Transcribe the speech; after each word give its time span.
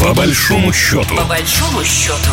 По 0.00 0.14
большому 0.14 0.72
счету. 0.72 1.16
По 1.16 1.24
большому 1.24 1.82
счету. 1.82 2.30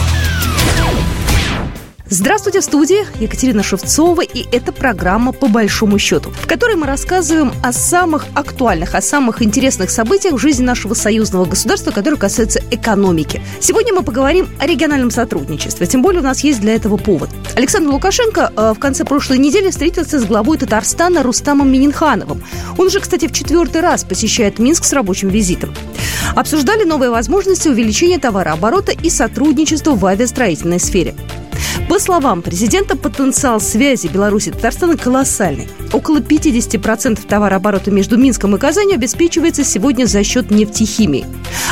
Здравствуйте, 2.08 2.60
в 2.60 2.64
студии 2.64 3.08
Екатерина 3.20 3.64
Шевцова, 3.64 4.22
и 4.22 4.46
это 4.56 4.72
программа 4.72 5.32
«По 5.32 5.48
большому 5.48 5.98
счету», 5.98 6.30
в 6.30 6.46
которой 6.46 6.76
мы 6.76 6.86
рассказываем 6.86 7.52
о 7.64 7.74
самых 7.74 8.26
актуальных, 8.36 8.94
о 8.94 9.02
самых 9.02 9.42
интересных 9.42 9.90
событиях 9.90 10.36
в 10.36 10.38
жизни 10.38 10.64
нашего 10.64 10.94
союзного 10.94 11.46
государства, 11.46 11.90
которые 11.90 12.20
касаются 12.20 12.62
экономики. 12.70 13.42
Сегодня 13.60 13.96
мы 13.96 14.04
поговорим 14.04 14.48
о 14.60 14.68
региональном 14.68 15.10
сотрудничестве, 15.10 15.88
тем 15.88 16.04
более 16.04 16.22
у 16.22 16.24
нас 16.24 16.44
есть 16.44 16.62
для 16.62 16.76
этого 16.76 16.98
повод. 16.98 17.32
Александр 17.56 17.90
Лукашенко 17.90 18.54
э, 18.56 18.74
в 18.76 18.80
конце 18.80 19.04
прошлой 19.04 19.40
недели 19.40 19.72
встретился 19.72 20.20
с 20.20 20.26
главой 20.26 20.60
Татарстана 20.60 21.24
Рустамом 21.24 21.72
Мининхановым. 21.72 22.44
Он 22.78 22.92
же, 22.92 23.00
кстати, 23.00 23.28
в 23.28 23.32
четвертый 23.32 23.82
раз 23.82 24.04
посещает 24.04 24.60
Минск 24.60 24.84
с 24.84 24.94
рабочим 24.94 25.30
визитом. 25.30 25.74
Обсуждали 26.36 26.84
новые 26.84 27.12
возможности 27.12 27.68
увеличения 27.68 28.18
товарооборота 28.18 28.92
и 28.92 29.10
сотрудничества 29.10 29.92
в 29.92 30.06
авиастроительной 30.06 30.80
сфере. 30.80 31.14
По 31.90 32.00
словам 32.00 32.42
президента, 32.42 32.98
потенциал 32.98 33.60
связи 33.60 34.08
Беларуси 34.08 34.50
и 34.50 34.52
Татарстана 34.52 34.98
колоссальный. 34.98 35.68
Около 35.94 36.18
50% 36.18 37.26
товарооборота 37.28 37.92
между 37.92 38.18
Минском 38.18 38.56
и 38.56 38.60
Казанью 38.60 38.96
обеспечивается 38.96 39.64
сегодня 39.64 40.06
за 40.06 40.24
счет 40.24 40.52
нефтехимии. 40.52 41.26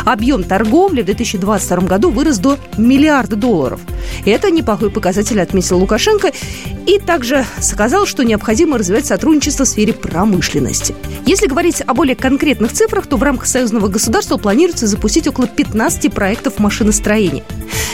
Объем 0.06 0.44
торговли 0.44 1.02
в 1.02 1.06
2022 1.06 1.88
году 1.88 2.10
вырос 2.10 2.38
до 2.38 2.58
миллиарда 2.78 3.36
долларов. 3.36 3.82
Это 4.26 4.52
неплохой 4.52 4.92
показатель, 4.92 5.42
отметил 5.42 5.80
Лукашенко. 5.80 6.32
И 6.86 7.00
также 7.00 7.46
сказал, 7.60 8.06
что 8.06 8.24
необходимо 8.24 8.78
развивать 8.78 9.06
сотрудничество 9.06 9.66
в 9.66 9.70
сфере 9.70 9.94
промышленности. 9.94 10.96
Если 11.26 11.48
говорить 11.48 11.82
о 11.86 11.94
более 11.94 12.16
конкретных 12.16 12.74
цифрах, 12.74 13.08
то 13.08 13.18
в 13.18 13.24
рамках 13.24 13.48
союзного 13.48 13.88
государства 13.88 14.38
планируется 14.38 14.88
запустить 14.88 15.28
около 15.28 15.48
15 15.48 16.14
проектов 16.14 16.60
машиностроения. 16.60 17.44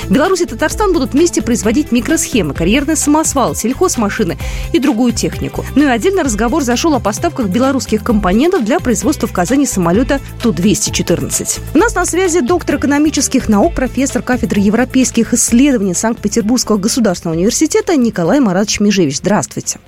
Беларусь 0.10 0.42
и 0.42 0.46
Татарстан 0.46 0.92
будут 0.92 1.14
вместе 1.14 1.44
производить 1.44 1.92
микросхемы, 2.00 2.54
карьерный 2.54 2.96
самосвал, 2.96 3.56
сельхозмашины 3.56 4.38
и 4.72 4.80
другую 4.80 5.12
технику. 5.12 5.66
Ну 5.76 5.84
и 5.84 5.88
отдельно 5.88 6.24
разговор 6.24 6.64
зашел 6.64 6.96
о 6.96 7.00
поставках 7.00 7.48
белорусских 7.48 8.04
компонентов 8.04 8.64
для 8.64 8.80
производства 8.80 9.28
в 9.28 9.34
Казани 9.34 9.66
самолета 9.66 10.22
Ту-214. 10.42 11.60
У 11.74 11.78
нас 11.78 11.96
на 11.96 12.06
связи 12.06 12.40
доктор 12.40 12.78
экономических 12.78 13.50
наук, 13.50 13.76
профессор 13.76 14.22
кафедры 14.22 14.62
европейских 14.62 15.34
исследований 15.34 15.94
Санкт-Петербургского 15.94 16.78
государственного 16.78 17.36
университета 17.36 17.98
Николай 17.98 18.40
Маратович 18.40 18.80
Межевич. 18.80 19.18
Здравствуйте. 19.18 19.80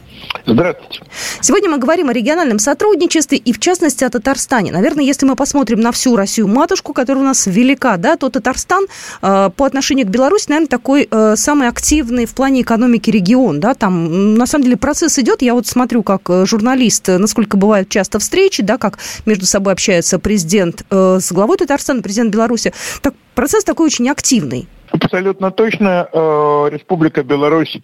Здравствуйте. 0.45 1.01
Сегодня 1.41 1.69
мы 1.69 1.77
говорим 1.77 2.09
о 2.09 2.13
региональном 2.13 2.59
сотрудничестве 2.59 3.37
и, 3.37 3.53
в 3.53 3.59
частности, 3.59 4.03
о 4.03 4.09
Татарстане. 4.09 4.71
Наверное, 4.71 5.03
если 5.03 5.25
мы 5.25 5.35
посмотрим 5.35 5.79
на 5.79 5.91
всю 5.91 6.15
Россию-матушку, 6.15 6.93
которая 6.93 7.23
у 7.23 7.27
нас 7.27 7.45
велика, 7.47 7.97
да, 7.97 8.15
то 8.17 8.29
Татарстан 8.29 8.85
э, 9.21 9.49
по 9.55 9.65
отношению 9.65 10.07
к 10.07 10.09
Беларуси, 10.09 10.45
наверное, 10.49 10.67
такой 10.67 11.07
э, 11.09 11.35
самый 11.35 11.67
активный 11.67 12.25
в 12.25 12.33
плане 12.33 12.61
экономики 12.61 13.09
регион. 13.09 13.59
Да, 13.59 13.73
там, 13.73 14.35
на 14.35 14.45
самом 14.45 14.63
деле, 14.63 14.77
процесс 14.77 15.19
идет. 15.19 15.41
Я 15.41 15.53
вот 15.53 15.67
смотрю, 15.67 16.03
как 16.03 16.29
э, 16.29 16.45
журналист, 16.45 17.09
э, 17.09 17.17
насколько 17.17 17.57
бывают 17.57 17.89
часто 17.89 18.19
встречи, 18.19 18.63
да, 18.63 18.77
как 18.77 18.99
между 19.25 19.45
собой 19.45 19.73
общается 19.73 20.17
президент 20.19 20.83
э, 20.89 21.19
с 21.21 21.31
главой 21.31 21.57
Татарстана, 21.57 22.01
президент 22.01 22.31
Беларуси. 22.31 22.73
Так, 23.01 23.13
процесс 23.35 23.63
такой 23.63 23.87
очень 23.87 24.09
активный. 24.09 24.67
Абсолютно 24.91 25.51
точно. 25.51 26.07
Э, 26.11 26.69
Республика 26.71 27.23
Беларусь 27.23 27.79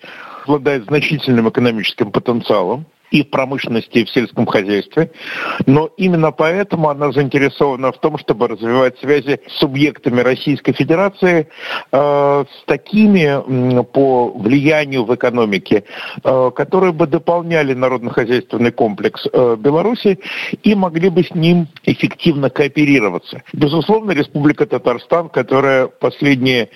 обладает 0.45 0.85
значительным 0.85 1.49
экономическим 1.49 2.11
потенциалом 2.11 2.85
и 3.11 3.23
в 3.23 3.29
промышленности, 3.29 3.99
и 3.99 4.05
в 4.05 4.09
сельском 4.09 4.45
хозяйстве. 4.45 5.11
Но 5.65 5.89
именно 5.97 6.31
поэтому 6.31 6.89
она 6.89 7.11
заинтересована 7.11 7.91
в 7.91 7.99
том, 7.99 8.17
чтобы 8.17 8.47
развивать 8.47 8.97
связи 8.99 9.39
с 9.47 9.59
субъектами 9.59 10.21
Российской 10.21 10.73
Федерации, 10.73 11.47
э, 11.91 12.45
с 12.45 12.65
такими 12.65 13.83
по 13.83 14.31
влиянию 14.31 15.05
в 15.05 15.15
экономике, 15.15 15.83
э, 16.23 16.51
которые 16.55 16.93
бы 16.93 17.07
дополняли 17.07 17.73
народно-хозяйственный 17.73 18.71
комплекс 18.71 19.25
э, 19.31 19.55
Беларуси 19.57 20.19
и 20.63 20.75
могли 20.75 21.09
бы 21.09 21.23
с 21.23 21.33
ним 21.33 21.67
эффективно 21.83 22.49
кооперироваться. 22.49 23.43
Безусловно, 23.53 24.11
Республика 24.11 24.65
Татарстан, 24.65 25.29
которая 25.29 25.87
последние, 25.87 26.69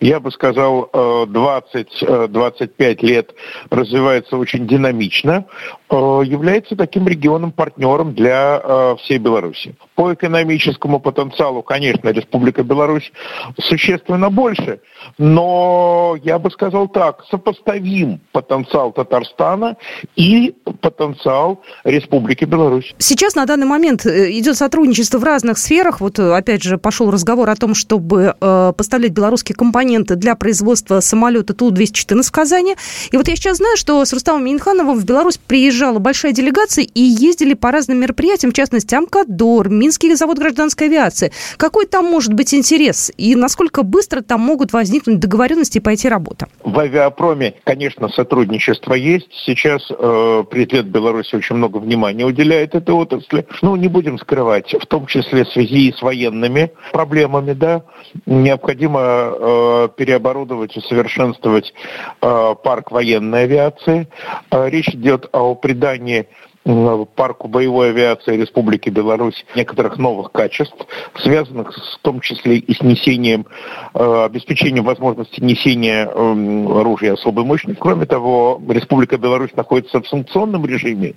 я 0.00 0.20
бы 0.20 0.30
сказал, 0.30 0.90
20-25 0.94 3.06
лет 3.06 3.34
развивается 3.70 4.36
очень 4.36 4.66
динамично, 4.66 5.46
Э, 5.74 5.76
является 6.22 6.76
таким 6.76 7.06
регионом-партнером 7.06 8.14
для 8.14 8.60
э, 8.62 8.96
всей 9.00 9.18
Беларуси. 9.18 9.74
По 9.94 10.12
экономическому 10.14 11.00
потенциалу, 11.00 11.62
конечно, 11.62 12.08
Республика 12.08 12.62
Беларусь 12.62 13.12
существенно 13.60 14.30
больше, 14.30 14.80
но 15.18 16.16
я 16.22 16.38
бы 16.38 16.50
сказал 16.50 16.88
так, 16.88 17.24
сопоставим 17.30 18.20
потенциал 18.32 18.92
Татарстана 18.92 19.76
и 20.16 20.54
потенциал 20.80 21.62
Республики 21.84 22.44
Беларусь. 22.44 22.94
Сейчас 22.98 23.34
на 23.34 23.46
данный 23.46 23.66
момент 23.66 24.06
э, 24.06 24.30
идет 24.32 24.56
сотрудничество 24.56 25.18
в 25.18 25.24
разных 25.24 25.58
сферах. 25.58 26.00
Вот 26.00 26.18
опять 26.18 26.62
же 26.62 26.78
пошел 26.78 27.10
разговор 27.10 27.48
о 27.50 27.56
том, 27.56 27.74
чтобы 27.74 28.34
поставлять 28.40 29.12
белорусские 29.12 29.56
компоненты 29.56 30.16
для 30.16 30.34
производства 30.34 31.00
самолета 31.00 31.54
Ту-214 31.54 32.22
в 32.22 32.32
Казани. 32.32 32.76
И 33.10 33.16
вот 33.16 33.28
я 33.28 33.36
сейчас 33.36 33.58
знаю, 33.58 33.76
что 33.76 34.04
с 34.04 34.12
Рустамом 34.12 34.44
Минхановым 34.44 34.98
в 34.98 35.04
Беларусь 35.04 35.38
приезжала 35.84 35.98
большая 35.98 36.32
делегация 36.32 36.84
и 36.84 37.00
ездили 37.00 37.52
по 37.52 37.70
разным 37.70 37.98
мероприятиям, 37.98 38.52
в 38.52 38.54
частности, 38.54 38.94
Амкадор, 38.94 39.68
Минский 39.68 40.14
завод 40.14 40.38
гражданской 40.38 40.86
авиации. 40.86 41.30
Какой 41.58 41.86
там 41.86 42.06
может 42.06 42.32
быть 42.32 42.54
интерес 42.54 43.12
и 43.18 43.34
насколько 43.34 43.82
быстро 43.82 44.22
там 44.22 44.40
могут 44.40 44.72
возникнуть 44.72 45.18
договоренности 45.18 45.78
и 45.78 45.80
пойти 45.80 46.08
работа? 46.08 46.46
В 46.62 46.78
авиапроме, 46.78 47.54
конечно, 47.64 48.08
сотрудничество 48.08 48.94
есть. 48.94 49.28
Сейчас 49.44 49.82
э, 49.90 50.44
президент 50.50 50.88
Беларуси 50.88 51.34
очень 51.36 51.56
много 51.56 51.78
внимания 51.78 52.24
уделяет 52.24 52.74
этой 52.74 52.94
отрасли. 52.94 53.46
Ну, 53.60 53.76
не 53.76 53.88
будем 53.88 54.18
скрывать, 54.18 54.72
в 54.72 54.86
том 54.86 55.06
числе 55.06 55.44
в 55.44 55.48
связи 55.50 55.92
с 55.92 56.00
военными 56.00 56.72
проблемами, 56.92 57.52
да, 57.52 57.82
необходимо 58.24 59.00
э, 59.02 59.88
переоборудовать, 59.96 60.76
усовершенствовать 60.76 61.74
э, 62.22 62.54
парк 62.62 62.90
военной 62.90 63.42
авиации. 63.42 64.08
Э, 64.50 64.70
речь 64.70 64.88
идет 64.88 65.28
о 65.32 65.54
придании 65.64 66.26
парку 66.64 67.48
боевой 67.48 67.90
авиации 67.90 68.36
Республики 68.36 68.88
Беларусь 68.88 69.44
некоторых 69.54 69.98
новых 69.98 70.32
качеств, 70.32 70.76
связанных 71.16 71.74
в 71.74 71.98
том 72.00 72.20
числе 72.20 72.56
и 72.56 72.74
с 72.74 72.80
несением, 72.80 73.46
э, 73.92 74.24
обеспечением 74.24 74.84
возможности 74.84 75.40
несения 75.40 76.06
э, 76.06 76.80
оружия 76.80 77.14
особой 77.14 77.44
мощности. 77.44 77.78
Кроме 77.78 78.06
того, 78.06 78.62
Республика 78.68 79.18
Беларусь 79.18 79.54
находится 79.54 80.00
в 80.00 80.08
санкционном 80.08 80.64
режиме, 80.64 81.14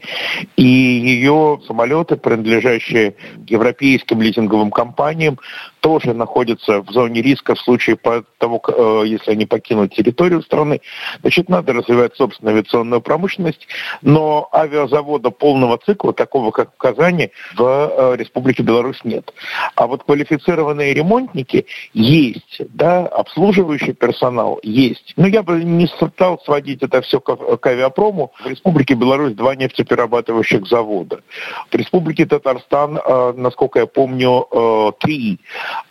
и 0.57 0.65
ее 0.65 1.61
самолеты, 1.65 2.17
принадлежащие 2.17 3.15
европейским 3.47 4.21
лизинговым 4.21 4.71
компаниям, 4.71 5.39
тоже 5.79 6.13
находятся 6.13 6.81
в 6.81 6.91
зоне 6.91 7.21
риска 7.21 7.55
в 7.55 7.59
случае 7.59 7.97
того, 8.37 8.61
э, 8.67 9.03
если 9.05 9.31
они 9.31 9.45
покинут 9.45 9.93
территорию 9.93 10.41
страны. 10.41 10.81
Значит, 11.21 11.49
надо 11.49 11.73
развивать 11.73 12.15
собственную 12.15 12.55
авиационную 12.57 13.01
промышленность, 13.01 13.67
но 14.01 14.49
авиазавода 14.53 15.31
полного 15.31 15.77
цикла, 15.77 16.13
такого 16.13 16.51
как 16.51 16.73
в 16.73 16.77
Казани, 16.77 17.31
в 17.55 17.63
э, 17.63 18.15
Республике 18.17 18.63
Беларусь 18.63 18.99
нет. 19.03 19.33
А 19.75 19.87
вот 19.87 20.03
квалифицированные 20.03 20.93
ремонтники 20.93 21.65
есть, 21.93 22.61
да, 22.69 23.05
обслуживающий 23.07 23.93
персонал 23.93 24.59
есть. 24.63 25.13
Но 25.15 25.27
я 25.27 25.43
бы 25.43 25.63
не 25.63 25.87
стал 25.87 26.39
сводить 26.43 26.83
это 26.83 27.01
все 27.01 27.19
к, 27.19 27.57
к 27.57 27.67
авиапрому. 27.67 28.31
В 28.43 28.47
Республике 28.47 28.95
Беларусь 28.95 29.33
два 29.33 29.55
нефтеперерабатывающих 29.55 30.67
завода. 30.67 31.21
В 31.71 31.75
Республике 31.75 32.25
Татарстан, 32.25 32.97
э, 32.97 33.33
насколько 33.35 33.79
я 33.79 33.85
помню, 33.85 34.47
три. 34.99 35.39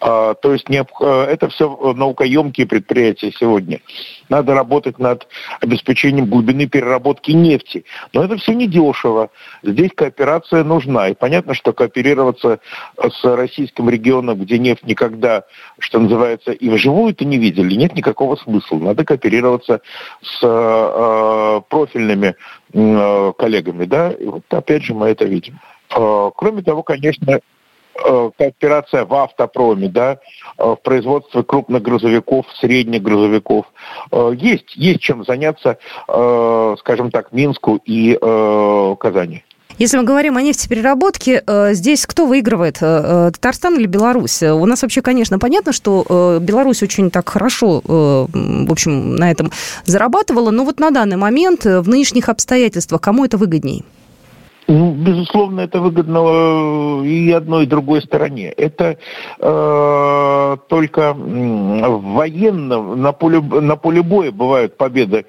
А, 0.01 0.35
то 0.35 0.53
есть 0.53 0.69
э, 0.71 0.85
это 1.05 1.49
все 1.49 1.95
наукоемкие 1.95 2.67
предприятия 2.67 3.33
сегодня. 3.33 3.81
Надо 4.29 4.55
работать 4.55 4.99
над 4.99 5.27
обеспечением 5.61 6.27
глубины 6.27 6.67
переработки 6.67 7.31
нефти. 7.31 7.85
Но 8.13 8.25
это 8.25 8.37
все 8.37 8.53
недешево. 8.53 9.31
Здесь 9.63 9.91
кооперация 9.95 10.65
нужна. 10.65 11.09
И 11.09 11.15
понятно, 11.15 11.55
что 11.55 11.73
кооперироваться 11.73 12.61
с 12.97 13.25
российским 13.25 13.89
регионом, 13.89 14.39
где 14.41 14.59
нефть 14.59 14.85
никогда, 14.85 15.45
что 15.79 15.99
называется, 15.99 16.53
и 16.53 16.69
вживую-то 16.69 17.25
не 17.25 17.39
видели, 17.39 17.75
нет 17.75 17.95
никакого 17.95 18.37
смысла. 18.37 18.79
Надо 18.79 19.05
кооперироваться 19.05 19.81
с 20.23 20.41
э, 20.43 21.61
профильными 21.69 22.35
э, 22.73 23.33
коллегами. 23.39 23.85
Да? 23.85 24.13
И 24.13 24.27
вот 24.27 24.43
опять 24.51 24.83
же 24.83 24.95
мы 24.95 25.09
это 25.09 25.25
видим. 25.25 25.61
Э, 25.95 26.31
кроме 26.37 26.63
того, 26.63 26.83
конечно, 26.83 27.27
Э, 27.37 27.41
кооперация 28.39 29.05
в 29.05 29.15
автопроме, 29.15 29.89
да, 29.89 30.19
э, 30.59 30.65
в 30.65 30.77
производстве 30.77 31.43
крупных 31.43 31.83
грузовиков, 31.83 32.47
средних 32.61 33.03
грузовиков. 33.03 33.67
Э, 34.13 34.33
есть, 34.37 34.77
есть 34.77 35.01
чем 35.01 35.25
заняться, 35.25 35.79
скажем 36.07 37.11
так, 37.11 37.33
Минску 37.33 37.81
и 37.85 38.17
Казани. 38.99 39.43
Если 39.79 39.99
мы 39.99 40.05
говорим 40.05 40.39
о 40.39 40.43
нефтепереработке, 40.43 41.43
э, 41.47 41.75
здесь 41.75 42.07
кто 42.07 42.25
выигрывает? 42.25 42.79
Э, 42.81 43.27
э, 43.27 43.31
Татарстан 43.33 43.77
или 43.79 43.87
Беларусь? 43.87 44.43
У 44.43 44.65
нас 44.65 44.81
вообще, 44.81 45.03
конечно, 45.03 45.39
понятно, 45.39 45.73
что 45.73 46.39
Беларусь 46.41 46.83
очень 46.83 47.11
так 47.11 47.29
хорошо, 47.29 47.83
в 47.87 48.73
общем, 48.73 49.17
на 49.17 49.31
этом 49.31 49.53
зарабатывала, 49.85 50.51
но 50.51 50.65
вот 50.65 50.81
на 50.81 50.91
данный 50.91 51.17
момент, 51.17 51.65
в 51.65 51.89
нынешних 51.89 52.29
обстоятельствах, 52.29 53.01
кому 53.01 53.25
это 53.25 53.37
выгоднее? 53.37 53.83
Ну, 54.69 54.93
безусловно, 54.93 55.61
это 55.61 55.81
выгодно 55.81 57.05
и 57.05 57.31
одной, 57.31 57.65
и 57.65 57.67
другой 57.67 58.03
стороне. 58.03 58.49
Это 58.49 58.99
э, 59.39 60.57
только 60.69 61.15
в 61.15 62.03
военном, 62.15 63.01
на 63.01 63.13
поле, 63.13 63.41
на 63.41 63.77
поле 63.77 64.03
боя 64.03 64.33
бывают 64.33 64.77
победы, 64.77 65.27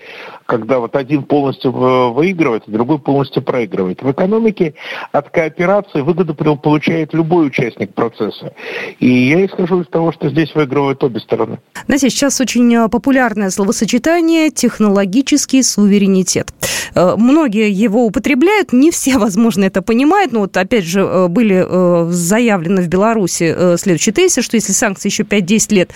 когда 0.47 0.79
вот 0.79 0.95
один 0.95 1.23
полностью 1.23 1.71
выигрывает, 1.71 2.63
а 2.67 2.71
другой 2.71 2.97
полностью 2.97 3.43
проигрывает. 3.43 4.01
В 4.01 4.11
экономике 4.11 4.73
от 5.11 5.29
кооперации 5.29 6.01
выгоду 6.01 6.33
получает 6.33 7.13
любой 7.13 7.47
участник 7.47 7.93
процесса. 7.93 8.53
И 8.99 9.07
я 9.07 9.45
исхожу 9.45 9.81
из 9.81 9.87
того, 9.87 10.11
что 10.11 10.29
здесь 10.29 10.53
выигрывают 10.55 11.03
обе 11.03 11.19
стороны. 11.19 11.59
Знаете, 11.85 12.09
сейчас 12.09 12.41
очень 12.41 12.73
э, 12.73 12.89
популярное 12.89 13.51
словосочетание 13.51 14.49
«технологический 14.49 15.61
суверенитет». 15.61 16.51
Э, 16.95 17.15
многие 17.17 17.69
его 17.69 18.05
употребляют, 18.05 18.73
не 18.73 18.89
все, 18.89 19.26
возможно, 19.27 19.65
это 19.65 19.81
понимают. 19.81 20.31
Но 20.31 20.41
вот 20.41 20.55
опять 20.57 20.85
же 20.85 21.01
э, 21.01 21.27
были 21.27 21.65
э, 21.67 22.11
заявлены 22.11 22.81
в 22.81 22.87
Беларуси 22.87 23.77
следующие 23.77 24.13
тезисы, 24.13 24.41
что 24.41 24.55
если 24.55 24.73
санкции 24.73 25.09
еще 25.09 25.23
5-10 25.23 25.73
лет 25.73 25.91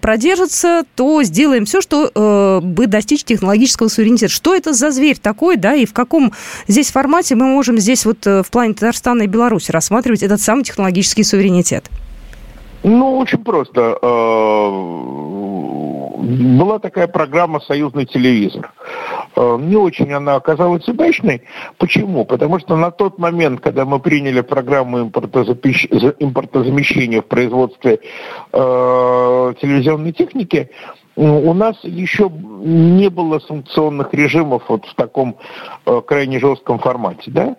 продержатся, 0.00 0.84
то 0.94 1.22
сделаем 1.22 1.64
все, 1.64 1.80
чтобы 1.80 2.86
достичь 2.86 3.24
технологического 3.24 3.88
суверенитета. 3.88 4.32
Что 4.32 4.54
это 4.54 4.72
за 4.72 4.90
зверь 4.90 5.18
такой, 5.18 5.56
да, 5.56 5.74
и 5.74 5.86
в 5.86 5.92
каком 5.92 6.32
здесь 6.68 6.90
формате 6.90 7.34
мы 7.34 7.46
можем 7.46 7.78
здесь 7.78 8.04
вот 8.04 8.24
в 8.24 8.46
плане 8.50 8.74
Татарстана 8.74 9.22
и 9.22 9.26
Беларуси 9.26 9.70
рассматривать 9.70 10.22
этот 10.22 10.40
самый 10.40 10.64
технологический 10.64 11.24
суверенитет? 11.24 11.90
Ну, 12.86 13.18
очень 13.18 13.42
просто. 13.42 13.98
Была 16.18 16.78
такая 16.78 17.08
программа 17.08 17.58
«Союзный 17.58 18.06
телевизор». 18.06 18.72
Э, 19.34 19.58
не 19.60 19.74
очень 19.76 20.12
она 20.12 20.36
оказалась 20.36 20.86
удачной. 20.88 21.42
Почему? 21.78 22.24
Потому 22.24 22.60
что 22.60 22.76
на 22.76 22.92
тот 22.92 23.18
момент, 23.18 23.60
когда 23.60 23.84
мы 23.84 23.98
приняли 23.98 24.40
программу 24.40 25.00
импортозамещения 25.00 27.22
в 27.22 27.26
производстве 27.26 27.98
э, 28.52 29.54
телевизионной 29.60 30.12
техники, 30.12 30.70
у 31.16 31.54
нас 31.54 31.76
еще 31.82 32.30
не 32.30 33.08
было 33.08 33.38
санкционных 33.38 34.12
режимов 34.12 34.64
вот 34.68 34.84
в 34.84 34.94
таком 34.94 35.36
э, 35.86 36.02
крайне 36.06 36.38
жестком 36.38 36.78
формате, 36.78 37.30
да, 37.30 37.56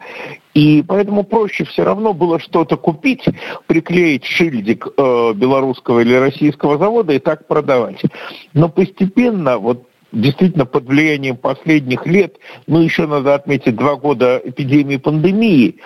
и 0.53 0.83
поэтому 0.87 1.23
проще 1.23 1.65
все 1.65 1.83
равно 1.83 2.13
было 2.13 2.39
что-то 2.39 2.77
купить, 2.77 3.25
приклеить 3.65 4.25
шильдик 4.25 4.87
э, 4.95 5.33
белорусского 5.33 6.01
или 6.01 6.13
российского 6.13 6.77
завода 6.77 7.13
и 7.13 7.19
так 7.19 7.47
продавать. 7.47 8.01
Но 8.53 8.69
постепенно 8.69 9.57
вот 9.57 9.87
действительно 10.11 10.65
под 10.65 10.85
влиянием 10.85 11.35
последних 11.35 12.05
лет, 12.05 12.35
ну 12.67 12.79
еще 12.81 13.07
надо 13.07 13.35
отметить 13.35 13.75
два 13.75 13.95
года 13.95 14.41
эпидемии 14.43 14.97
пандемии, 14.97 15.77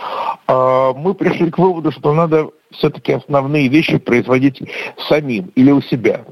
а, 0.47 0.93
мы 0.93 1.13
пришли 1.13 1.49
к 1.49 1.57
выводу, 1.57 1.91
что 1.91 2.13
надо 2.13 2.49
все-таки 2.71 3.13
основные 3.13 3.67
вещи 3.67 3.97
производить 3.97 4.61
самим 5.09 5.51
или 5.55 5.71
у 5.71 5.81
себя. 5.81 6.25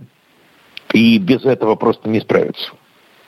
И 0.94 1.18
без 1.18 1.46
этого 1.46 1.76
просто 1.76 2.10
не 2.10 2.20
справиться. 2.20 2.72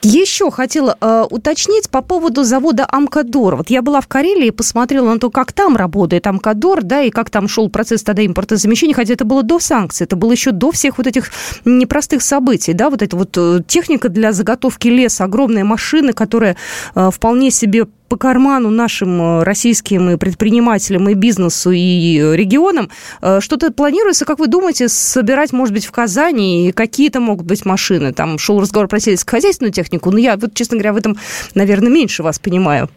Еще 0.04 0.50
хотела 0.50 0.98
э, 1.00 1.26
уточнить 1.30 1.88
по 1.92 2.02
поводу 2.02 2.44
завода 2.44 2.88
Амкадор. 2.90 3.58
Вот 3.58 3.70
я 3.70 3.84
была 3.84 4.02
в 4.02 4.08
Карелии 4.08 4.48
и 4.48 4.52
посмотрела 4.52 5.14
на 5.14 5.20
то, 5.20 5.30
как 5.30 5.54
там 5.54 5.76
работает 5.76 6.26
Амкадор, 6.26 6.82
да, 6.82 7.02
и 7.04 7.12
как 7.12 7.30
там 7.30 7.48
шел 7.48 7.70
процесс 7.70 8.02
тогда 8.02 8.26
импортозамещения, 8.26 8.96
хотя 8.96 9.14
это 9.14 9.26
было 9.26 9.44
до 9.44 9.60
санкций, 9.60 10.06
это 10.06 10.16
было 10.16 10.32
еще 10.32 10.52
до 10.52 10.72
всех 10.72 10.98
вот 10.98 11.06
этих 11.06 11.30
непростых 11.66 12.24
событий, 12.24 12.74
да, 12.74 12.90
вот 12.90 13.04
эта 13.04 13.16
вот 13.16 13.38
э, 13.38 13.60
техника 13.68 14.10
для 14.10 14.32
заготовки 14.32 14.88
леса, 14.88 15.26
огромные 15.26 15.64
машины, 15.64 16.14
которые 16.14 16.56
э, 16.96 17.12
вполне 17.14 17.52
себе 17.52 17.86
по 18.12 18.18
карману 18.18 18.70
нашим 18.72 19.22
э, 19.22 19.44
российским 19.44 20.10
и 20.10 20.18
предпринимателям, 20.18 21.08
и 21.08 21.14
бизнесу, 21.14 21.72
и 21.72 22.18
регионам. 22.36 22.90
Э, 23.22 23.40
что-то 23.40 23.72
планируется, 23.72 24.26
как 24.26 24.38
вы 24.40 24.48
думаете, 24.48 24.90
собирать, 24.90 25.54
может 25.54 25.74
быть, 25.74 25.86
в 25.86 25.92
Казани, 25.92 26.68
и 26.68 26.72
какие-то 26.74 27.22
могут 27.22 27.46
быть 27.46 27.64
машины? 27.64 28.12
Там 28.12 28.38
шел 28.38 28.60
разговор 28.60 28.90
про 28.90 29.00
сельскохозяйственную 29.00 29.72
технику, 29.72 30.12
но 30.12 30.18
я, 30.18 30.36
вот, 30.36 30.54
честно 30.56 30.76
говоря, 30.76 30.92
в 30.92 30.98
этом, 30.98 31.16
наверное, 31.56 31.90
меньше 31.90 32.22
вас 32.22 32.38
понимаю. 32.38 32.90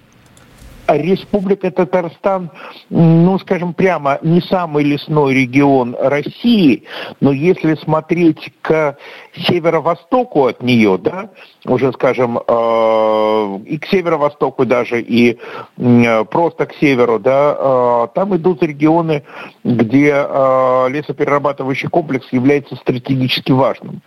Республика 0.87 1.71
Татарстан, 1.71 2.51
ну, 2.91 3.39
скажем 3.39 3.73
прямо, 3.73 4.19
не 4.23 4.43
самый 4.43 4.85
лесной 4.85 5.35
регион 5.35 5.97
России, 5.99 6.85
но 7.21 7.33
если 7.33 7.75
смотреть 7.77 8.53
к 8.61 8.99
северо-востоку 9.35 10.47
от 10.47 10.63
нее, 10.63 10.99
да, 10.99 11.31
уже, 11.67 11.93
скажем, 11.93 12.39
э, 12.39 13.59
и 13.65 13.79
к 13.79 13.87
северо-востоку 13.87 14.67
даже, 14.67 15.01
и 15.01 15.39
э, 15.79 16.25
просто 16.25 16.67
к 16.67 16.75
северу, 16.75 17.19
да, 17.19 17.57
э, 17.59 18.09
там 18.15 18.37
идут 18.37 18.63
регионы, 18.63 19.25
где 19.65 20.05
лесоперерабатывающий 20.15 21.89
комплекс 21.89 22.27
является 22.31 22.77
стратегически 22.77 23.53
важным. 23.53 24.03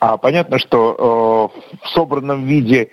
А 0.00 0.16
понятно, 0.16 0.58
что 0.58 1.52
в 1.82 1.88
собранном 1.88 2.44
виде 2.44 2.90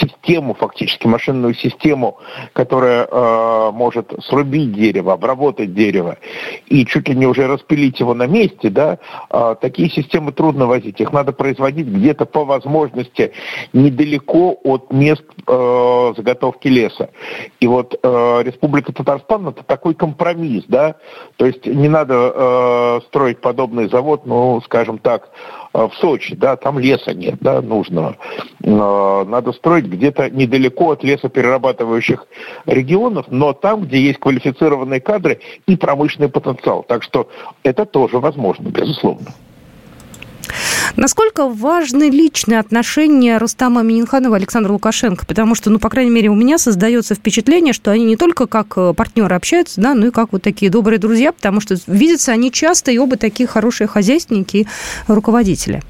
систему, 0.00 0.54
фактически 0.54 0.83
машинную 1.04 1.54
систему, 1.54 2.18
которая 2.52 3.06
э, 3.10 3.70
может 3.72 4.12
срубить 4.24 4.72
дерево, 4.72 5.12
обработать 5.12 5.74
дерево 5.74 6.18
и 6.66 6.84
чуть 6.86 7.08
ли 7.08 7.14
не 7.14 7.26
уже 7.26 7.46
распилить 7.46 8.00
его 8.00 8.14
на 8.14 8.26
месте, 8.26 8.70
да, 8.70 8.98
э, 9.30 9.56
такие 9.60 9.88
системы 9.90 10.32
трудно 10.32 10.66
возить. 10.66 11.00
Их 11.00 11.12
надо 11.12 11.32
производить 11.32 11.86
где-то 11.86 12.26
по 12.26 12.44
возможности 12.44 13.32
недалеко 13.72 14.58
от 14.62 14.92
мест 14.92 15.24
э, 15.46 16.12
заготовки 16.16 16.68
леса. 16.68 17.10
И 17.60 17.66
вот 17.66 17.98
э, 18.02 18.42
Республика 18.44 18.92
Татарстан 18.92 19.48
это 19.48 19.62
такой 19.62 19.94
компромисс, 19.94 20.64
да, 20.68 20.96
то 21.36 21.46
есть 21.46 21.66
не 21.66 21.88
надо 21.88 22.32
э, 22.34 23.00
строить 23.08 23.40
подобный 23.40 23.88
завод, 23.88 24.26
ну, 24.26 24.60
скажем 24.64 24.98
так, 24.98 25.30
э, 25.72 25.86
в 25.86 25.94
Сочи, 25.94 26.34
да, 26.34 26.56
там 26.56 26.78
леса 26.78 27.14
нет, 27.14 27.36
да, 27.40 27.60
нужно. 27.62 28.16
Э, 28.62 29.24
надо 29.26 29.52
строить 29.52 29.86
где-то 29.86 30.30
недалеко 30.30 30.73
от 30.80 31.04
лесоперерабатывающих 31.04 32.26
регионов, 32.66 33.26
но 33.28 33.52
там, 33.52 33.82
где 33.84 34.00
есть 34.00 34.18
квалифицированные 34.18 35.00
кадры 35.00 35.40
и 35.66 35.76
промышленный 35.76 36.28
потенциал. 36.28 36.84
Так 36.86 37.02
что 37.02 37.28
это 37.62 37.84
тоже 37.84 38.18
возможно, 38.18 38.68
безусловно. 38.68 39.34
Насколько 40.96 41.48
важны 41.48 42.10
личные 42.10 42.60
отношения 42.60 43.38
Рустама 43.38 43.82
Миниханова 43.82 44.34
и 44.34 44.38
Александра 44.38 44.72
Лукашенко? 44.72 45.26
Потому 45.26 45.54
что, 45.54 45.70
ну, 45.70 45.78
по 45.78 45.88
крайней 45.88 46.10
мере, 46.10 46.28
у 46.28 46.34
меня 46.34 46.58
создается 46.58 47.14
впечатление, 47.14 47.72
что 47.72 47.90
они 47.90 48.04
не 48.04 48.16
только 48.16 48.46
как 48.46 48.74
э, 48.76 48.94
партнеры 48.94 49.34
общаются, 49.34 49.80
да, 49.80 49.94
но 49.94 50.06
и 50.06 50.10
как 50.10 50.32
вот 50.32 50.42
такие 50.42 50.70
добрые 50.70 50.98
друзья, 50.98 51.32
потому 51.32 51.60
что 51.60 51.76
видятся 51.86 52.32
они 52.32 52.52
часто, 52.52 52.92
и 52.92 52.98
оба 52.98 53.16
такие 53.16 53.46
хорошие 53.48 53.88
хозяйственники 53.88 54.56
и 54.58 54.66
руководители. 55.08 55.82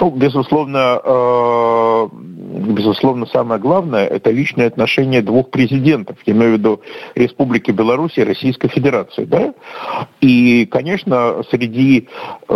Ну, 0.00 0.10
безусловно, 0.10 1.00
э, 1.04 2.08
безусловно, 2.12 3.26
самое 3.26 3.60
главное– 3.60 4.06
это 4.08 4.30
личные 4.30 4.66
отношения 4.66 5.22
двух 5.22 5.50
президентов, 5.50 6.16
я 6.26 6.32
имею 6.32 6.54
в 6.54 6.58
виду 6.58 6.80
Республики 7.14 7.70
Беларусь 7.70 8.18
и 8.18 8.24
Российской 8.24 8.68
Федерации. 8.68 9.24
Да? 9.24 9.54
И, 10.20 10.66
конечно, 10.66 11.42
среди 11.50 12.08
э, 12.48 12.54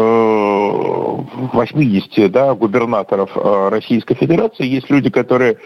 80 1.52 2.32
да, 2.32 2.54
губернаторов 2.54 3.30
э, 3.37 3.68
Российской 3.70 4.14
Федерации 4.14 4.66
есть 4.66 4.90
люди, 4.90 5.11
которые 5.11 5.58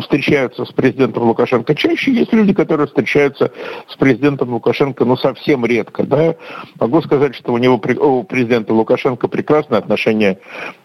встречаются 0.00 0.64
с 0.64 0.72
президентом 0.72 1.24
Лукашенко 1.24 1.74
чаще, 1.74 2.12
есть 2.12 2.32
люди, 2.32 2.54
которые 2.54 2.86
встречаются 2.86 3.52
с 3.88 3.96
президентом 3.96 4.50
Лукашенко 4.50 5.04
ну, 5.04 5.16
совсем 5.16 5.64
редко. 5.64 6.04
Да? 6.04 6.34
Могу 6.80 7.02
сказать, 7.02 7.34
что 7.34 7.52
у 7.52 7.58
него, 7.58 7.74
у 7.76 8.24
президента 8.24 8.72
Лукашенко 8.72 9.28
прекрасные 9.28 9.78
отношения 9.78 10.38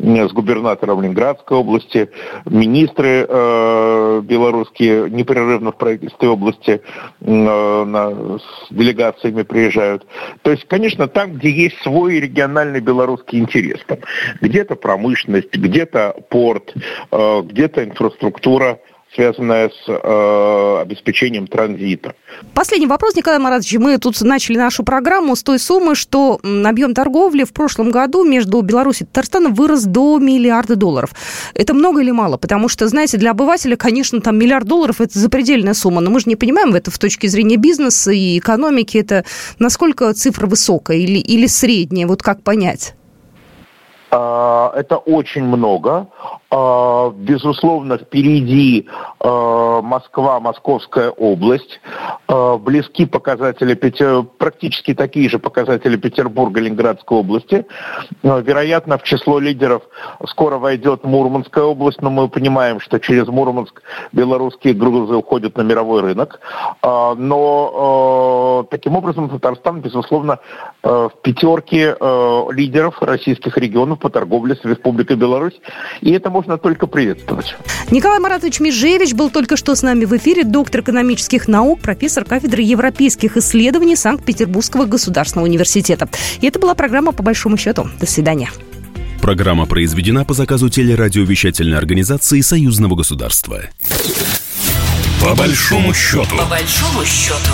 с 0.03 0.33
губернатором 0.33 1.01
Ленинградской 1.01 1.57
области, 1.57 2.09
министры 2.45 3.25
э, 3.27 4.21
белорусские 4.23 5.09
непрерывно 5.09 5.71
в 5.71 5.77
правительстве 5.77 6.27
области 6.27 6.81
э, 7.21 7.25
на, 7.25 8.37
с 8.37 8.67
делегациями 8.69 9.43
приезжают. 9.43 10.05
То 10.41 10.51
есть, 10.51 10.67
конечно, 10.67 11.07
там, 11.07 11.33
где 11.33 11.49
есть 11.49 11.81
свой 11.83 12.19
региональный 12.19 12.81
белорусский 12.81 13.39
интерес, 13.39 13.79
там 13.87 13.99
где-то 14.41 14.75
промышленность, 14.75 15.53
где-то 15.53 16.15
порт, 16.29 16.73
э, 17.11 17.41
где-то 17.43 17.85
инфраструктура, 17.85 18.79
связанная 19.15 19.69
с 19.69 19.87
э, 19.87 20.81
обеспечением 20.81 21.47
транзита. 21.47 22.15
Последний 22.53 22.87
вопрос, 22.87 23.15
Николай 23.15 23.39
Маратович. 23.39 23.75
Мы 23.75 23.97
тут 23.97 24.19
начали 24.21 24.57
нашу 24.57 24.83
программу 24.83 25.35
с 25.35 25.43
той 25.43 25.59
суммы, 25.59 25.95
что 25.95 26.39
объем 26.43 26.93
торговли 26.93 27.43
в 27.43 27.53
прошлом 27.53 27.91
году 27.91 28.23
между 28.23 28.61
Беларусью 28.61 29.05
и 29.05 29.09
Татарстаном 29.09 29.53
вырос 29.53 29.83
до 29.83 30.17
миллиарда 30.19 30.75
долларов. 30.75 31.11
Это 31.53 31.73
много 31.73 32.01
или 32.01 32.11
мало? 32.11 32.37
Потому 32.37 32.69
что, 32.69 32.87
знаете, 32.87 33.17
для 33.17 33.31
обывателя, 33.31 33.75
конечно, 33.75 34.19
там 34.21 34.37
миллиард 34.37 34.67
долларов– 34.67 34.95
это 35.01 35.17
запредельная 35.19 35.73
сумма, 35.73 36.01
но 36.01 36.09
мы 36.09 36.19
же 36.19 36.27
не 36.27 36.35
понимаем 36.35 36.73
это 36.73 36.89
в 36.91 36.97
точке 36.97 37.27
зрения 37.27 37.57
бизнеса 37.57 38.11
и 38.11 38.39
экономики. 38.39 38.97
Это 38.97 39.25
насколько 39.59 40.11
цифра 40.13 40.47
высокая 40.47 40.97
или, 40.97 41.19
или 41.19 41.45
средняя? 41.45 42.07
Вот 42.07 42.23
как 42.23 42.41
понять? 42.41 42.95
А, 44.15 44.71
это 44.75 44.97
очень 44.97 45.43
много. 45.43 46.07
А, 46.55 47.09
безусловно, 47.09 47.97
впереди 47.97 48.87
а, 49.19 49.81
Москва, 49.81 50.39
Московская 50.39 51.09
область. 51.09 51.81
Близки 52.59 53.05
показатели, 53.05 53.73
практически 54.37 54.93
такие 54.93 55.29
же 55.29 55.39
показатели 55.39 55.97
Петербурга, 55.97 56.61
Ленинградской 56.61 57.17
области. 57.17 57.65
Вероятно, 58.23 58.97
в 58.97 59.03
число 59.03 59.39
лидеров 59.39 59.83
скоро 60.27 60.57
войдет 60.57 61.03
Мурманская 61.03 61.63
область, 61.63 62.01
но 62.01 62.09
мы 62.09 62.27
понимаем, 62.29 62.79
что 62.79 62.99
через 62.99 63.27
Мурманск 63.27 63.83
белорусские 64.13 64.73
грузы 64.73 65.15
уходят 65.15 65.57
на 65.57 65.61
мировой 65.61 66.01
рынок. 66.01 66.39
Но 66.81 68.65
таким 68.71 68.95
образом 68.95 69.29
Татарстан, 69.29 69.81
безусловно, 69.81 70.39
в 70.81 71.11
пятерке 71.21 71.95
лидеров 72.51 72.99
российских 73.01 73.57
регионов 73.57 73.99
по 73.99 74.09
торговле 74.09 74.55
с 74.55 74.65
Республикой 74.65 75.17
Беларусь. 75.17 75.59
И 76.01 76.11
это 76.11 76.31
можно 76.43 76.57
только 76.57 76.87
приветствовать. 76.87 77.55
Николай 77.89 78.19
Маратович 78.19 78.59
Межевич 78.59 79.13
был 79.13 79.29
только 79.29 79.55
что 79.55 79.75
с 79.75 79.81
нами 79.81 80.03
в 80.03 80.15
эфире, 80.17 80.43
доктор 80.43 80.81
экономических 80.81 81.47
наук, 81.47 81.79
профессор 81.79 82.25
кафедры 82.25 82.61
европейских 82.61 83.37
исследований 83.37 83.95
Санкт-Петербургского 83.95 84.85
государственного 84.85 85.47
университета. 85.47 86.09
И 86.41 86.47
это 86.47 86.59
была 86.59 86.75
программа 86.75 87.13
«По 87.13 87.23
большому 87.23 87.55
счету». 87.55 87.87
До 87.99 88.05
свидания. 88.05 88.49
Программа 89.21 89.65
произведена 89.65 90.25
по 90.25 90.33
заказу 90.33 90.69
телерадиовещательной 90.69 91.77
организации 91.77 92.41
Союзного 92.41 92.95
государства. 92.95 93.61
По 95.21 95.33
большому 95.35 95.93
счету. 95.93 96.35
По 96.35 96.45
большому 96.45 97.05
счету. 97.05 97.51